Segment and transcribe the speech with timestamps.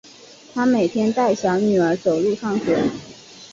[0.51, 2.89] 她每天带小女儿走路上学